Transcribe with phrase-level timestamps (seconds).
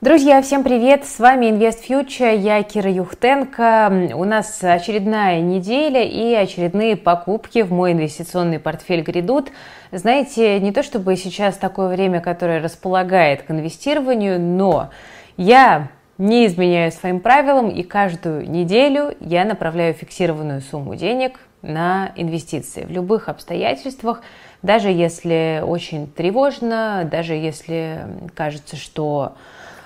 [0.00, 1.04] Друзья, всем привет!
[1.04, 4.12] С вами Invest Future, я Кира Юхтенко.
[4.14, 9.50] У нас очередная неделя и очередные покупки в мой инвестиционный портфель грядут.
[9.90, 14.90] Знаете, не то чтобы сейчас такое время, которое располагает к инвестированию, но
[15.36, 22.84] я не изменяю своим правилам и каждую неделю я направляю фиксированную сумму денег на инвестиции
[22.84, 24.22] в любых обстоятельствах,
[24.62, 28.06] даже если очень тревожно, даже если
[28.36, 29.34] кажется, что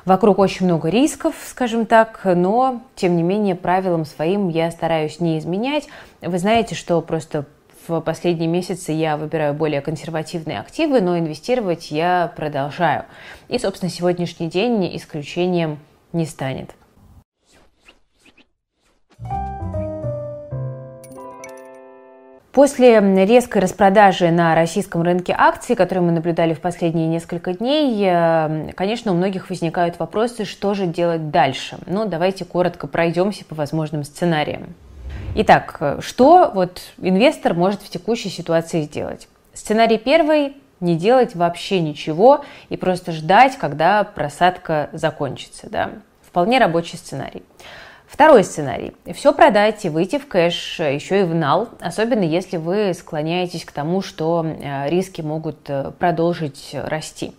[0.04, 5.38] Вокруг очень много рисков, скажем так, но, тем не менее, правилам своим я стараюсь не
[5.38, 5.88] изменять.
[6.20, 7.46] Вы знаете, что просто
[7.86, 13.04] в последние месяцы я выбираю более консервативные активы, но инвестировать я продолжаю.
[13.48, 15.78] И, собственно, сегодняшний день исключением
[16.12, 16.70] не станет.
[22.52, 28.72] После резкой распродажи на российском рынке акций, которые мы наблюдали в последние несколько дней, э,
[28.74, 31.78] конечно, у многих возникают вопросы, что же делать дальше.
[31.86, 34.74] Но ну, давайте коротко пройдемся по возможным сценариям.
[35.34, 39.28] Итак, что вот инвестор может в текущей ситуации сделать?
[39.54, 45.70] Сценарий первый– не делать вообще ничего и просто ждать, когда просадка закончится.
[45.70, 45.90] Да?
[46.20, 47.44] Вполне рабочий сценарий.
[48.12, 48.92] Второй сценарий.
[49.14, 53.72] Все продать и выйти в кэш, еще и в нал, особенно если вы склоняетесь к
[53.72, 57.32] тому, что э, риски могут э, продолжить расти.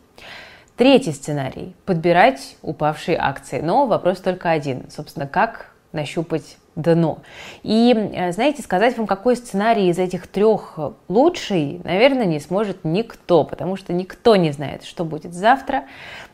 [0.75, 1.75] Третий сценарий.
[1.85, 3.61] Подбирать упавшие акции.
[3.61, 4.89] Но вопрос только один.
[4.89, 7.19] Собственно, как нащупать дно.
[7.63, 13.43] И, э, знаете, сказать вам, какой сценарий из этих трех лучший, наверное, не сможет никто,
[13.43, 15.83] потому что никто не знает, что будет завтра.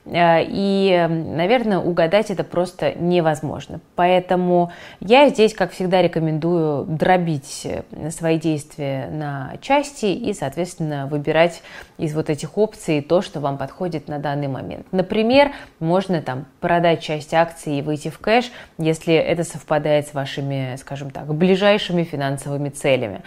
[0.06, 3.80] Э, и, наверное, угадать это просто невозможно.
[3.96, 11.62] Поэтому я здесь, как всегда, рекомендую дробить э, свои действия на части и, соответственно, выбирать
[11.98, 14.88] из вот этих опций то, что вам подходит на данный момент.
[14.92, 20.76] Например, можно там продать часть акций и выйти в кэш, если это совпадает с вашими,
[20.78, 23.22] скажем так, ближайшими финансовыми целями.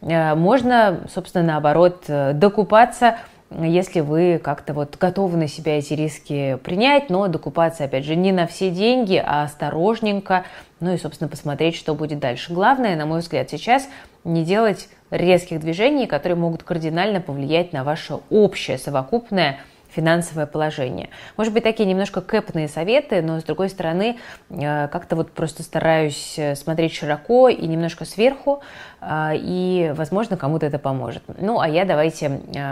[0.00, 2.04] Э, можно, собственно, наоборот,
[2.34, 3.18] докупаться
[3.50, 8.30] если вы как-то вот готовы на себя эти риски принять, но докупаться, опять же, не
[8.30, 10.44] на все деньги, а осторожненько,
[10.80, 12.52] ну и, собственно, посмотреть, что будет дальше.
[12.52, 13.88] Главное, на мой взгляд, сейчас
[14.22, 19.60] не делать резких движений, которые могут кардинально повлиять на ваше общее совокупное
[19.98, 21.08] финансовое положение.
[21.36, 24.16] Может быть, такие немножко кэпные советы, но, с другой стороны,
[24.48, 28.62] э, как-то вот просто стараюсь э, смотреть широко и немножко сверху,
[29.00, 31.24] э, и, возможно, кому-то это поможет.
[31.40, 32.28] Ну, а я давайте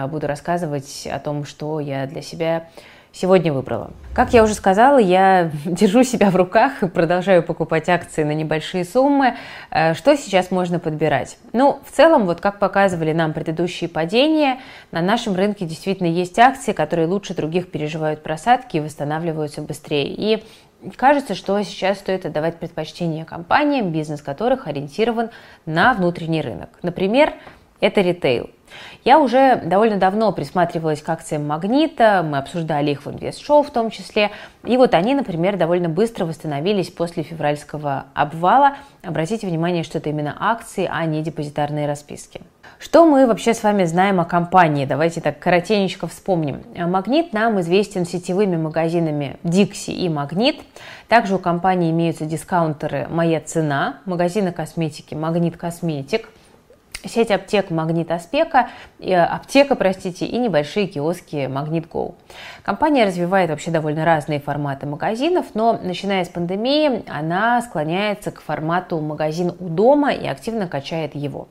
[0.08, 2.68] буду рассказывать о том, что я для себя
[3.16, 3.90] сегодня выбрала.
[4.14, 8.84] Как я уже сказала, я держу себя в руках и продолжаю покупать акции на небольшие
[8.84, 9.36] суммы.
[9.70, 11.38] Э, что сейчас можно подбирать?
[11.52, 14.60] Ну, в целом, вот как показывали нам предыдущие падения,
[14.92, 20.06] на нашем рынке действительно есть акции, которые лучше других переживают просадки и восстанавливаются быстрее.
[20.08, 20.44] И
[20.96, 25.30] Кажется, что сейчас стоит отдавать предпочтение компаниям, бизнес которых ориентирован
[25.64, 26.68] на внутренний рынок.
[26.82, 27.32] Например,
[27.80, 28.50] это ритейл.
[29.04, 33.90] Я уже довольно давно присматривалась к акциям Магнита, мы обсуждали их в инвест-шоу в том
[33.90, 34.30] числе,
[34.64, 38.76] и вот они, например, довольно быстро восстановились после февральского обвала.
[39.02, 42.40] Обратите внимание, что это именно акции, а не депозитарные расписки.
[42.78, 44.84] Что мы вообще с вами знаем о компании?
[44.84, 46.62] Давайте так коротенечко вспомним.
[46.76, 50.60] Магнит нам известен сетевыми магазинами Dixie и Магнит.
[51.08, 56.28] Также у компании имеются дискаунтеры «Моя цена», магазины косметики «Магнит Косметик»,
[57.04, 58.70] сеть аптек Магнит Аспека,
[59.00, 62.14] аптека, простите, и небольшие киоски Магнит Go.
[62.62, 69.00] Компания развивает вообще довольно разные форматы магазинов, но начиная с пандемии она склоняется к формату
[69.00, 71.48] магазин у дома и активно качает его.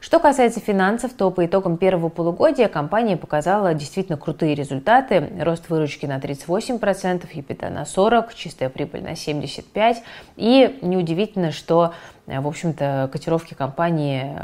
[0.00, 5.28] Что касается финансов, то по итогам первого полугодия компания показала действительно крутые результаты.
[5.40, 9.96] Рост выручки на 38%, EBITDA на 40%, чистая прибыль на 75%.
[10.36, 11.92] И неудивительно, что
[12.26, 14.36] в общем-то, котировки компании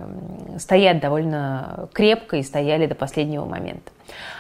[0.59, 3.93] стоят довольно крепко и стояли до последнего момента.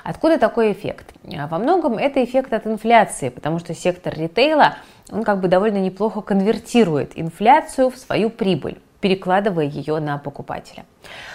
[0.02, 1.12] Откуда такой эффект?
[1.22, 4.76] Во многом это эффект от инфляции, потому что сектор ритейла,
[5.12, 10.86] он как бы довольно неплохо конвертирует инфляцию в свою прибыль перекладывая ее на покупателя.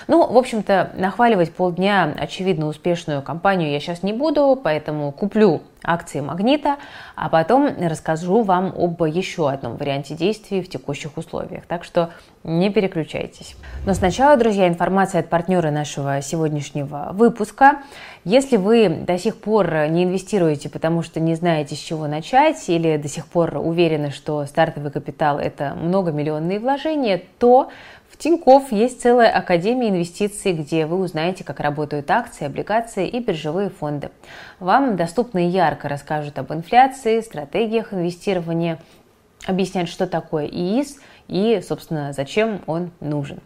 [0.07, 6.19] Ну, в общем-то, нахваливать полдня очевидно успешную компанию я сейчас не буду, поэтому куплю акции
[6.19, 6.77] Магнита,
[7.15, 11.65] а потом расскажу вам об еще одном варианте действий в текущих условиях.
[11.67, 12.09] Так что
[12.43, 13.55] не переключайтесь.
[13.85, 17.79] Но сначала, друзья, информация от партнера нашего сегодняшнего выпуска.
[18.25, 22.97] Если вы до сих пор не инвестируете, потому что не знаете, с чего начать, или
[22.97, 27.69] до сих пор уверены, что стартовый капитал– это многомиллионные вложения, то
[28.19, 34.09] Тинькофф есть целая академия инвестиций, где вы узнаете, как работают акции, облигации и биржевые фонды.
[34.59, 38.79] Вам доступно и ярко расскажут об инфляции, стратегиях инвестирования,
[39.45, 40.97] объяснять, что такое ИИС
[41.29, 43.39] и, собственно, зачем он нужен.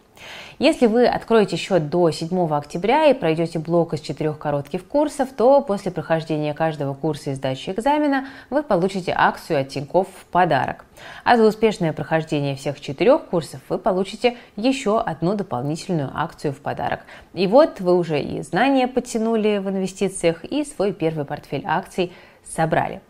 [0.58, 5.60] Если вы откроете счет до 7 октября и пройдете блок из четырех коротких курсов, то
[5.60, 10.84] после прохождения каждого курса и сдачи экзамена вы получите акцию от Тинькофф в подарок.
[11.24, 17.00] А за успешное прохождение всех четырех курсов вы получите еще одну дополнительную акцию в подарок.
[17.32, 22.12] И вот вы уже и знания подтянули в инвестициях, и свой первый портфель акций
[22.44, 23.00] собрали.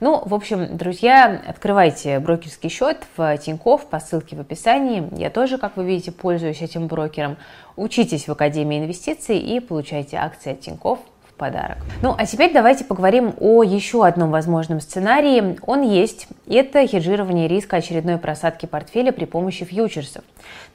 [0.00, 5.08] Ну, в общем, друзья, открывайте брокерский счет в Тинькофф по ссылке в описании.
[5.16, 7.36] Я тоже, как вы видите, пользуюсь этим брокером.
[7.76, 10.98] Учитесь в Академии инвестиций и получайте акции от Тинькофф
[11.42, 11.78] подарок.
[12.02, 15.58] Ну, а теперь давайте поговорим о еще одном возможном сценарии.
[15.66, 16.28] Он есть.
[16.46, 20.22] Это хеджирование риска очередной просадки портфеля при помощи фьючерсов.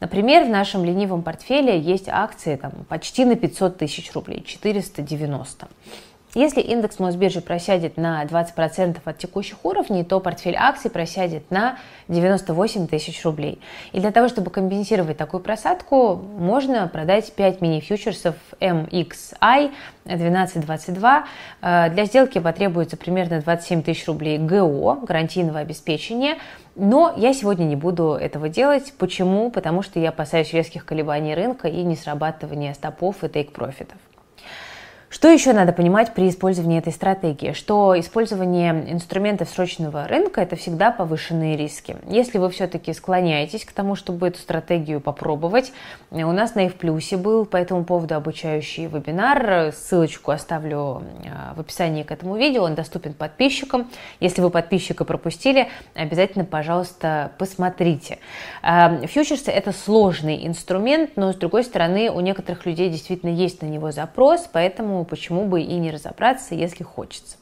[0.01, 5.69] Например, в нашем ленивом портфеле есть акции там, почти на 500 тысяч рублей, 490.
[6.37, 11.79] Если индекс Мосбиржи просядет на 20% от текущих уровней, то портфель акций просядет на
[12.09, 13.59] 98 тысяч рублей.
[13.91, 19.71] И для того, чтобы компенсировать такую просадку, можно продать 5 мини-фьючерсов MXI
[20.05, 21.25] 1222.
[21.63, 26.37] Э, для сделки потребуется примерно 27 тысяч рублей ГО, гарантийного обеспечения.
[26.75, 28.93] Но я сегодня не буду этого делать.
[28.99, 29.49] Почему?
[29.49, 33.97] Потому что я опасаюсь резких колебаний рынка и несрабатывания стопов и тейк-профитов.
[35.09, 37.53] Что еще надо понимать при использовании этой стратегии?
[37.53, 41.95] Что использование инструментов срочного рынка– это всегда повышенные риски.
[42.09, 45.71] Если вы все-таки склоняетесь к тому, чтобы эту стратегию попробовать,
[46.11, 49.71] у нас на Плюсе был по этому поводу обучающий вебинар.
[49.71, 52.63] Ссылочку оставлю а, в описании к этому видео.
[52.63, 53.87] Он доступен подписчикам.
[54.19, 58.19] Если вы подписчика пропустили, обязательно, пожалуйста, посмотрите.
[58.61, 63.67] А, фьючерсы– это сложный инструмент, но, с другой стороны, у некоторых людей действительно есть на
[63.67, 64.41] него запрос,
[64.97, 67.37] поэтому почему бы и не разобраться, если хочется.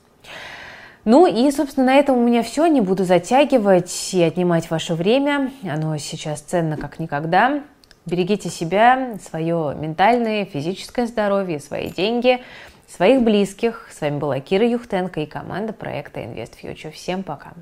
[1.06, 2.66] Ну и, собственно, на этом у меня все.
[2.68, 5.52] Не буду затягивать и отнимать ваше время.
[5.63, 7.62] Оно сейчас ценно как никогда.
[8.07, 12.42] Берегите себя, свое ментальное, физическое здоровье, свои деньги,
[12.88, 13.88] своих близких.
[13.92, 16.92] С вами была Кира Юхтенко и команда проекта Invest Future.
[16.92, 17.54] Всем пока!